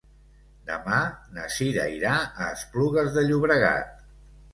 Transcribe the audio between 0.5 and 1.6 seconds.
Demà na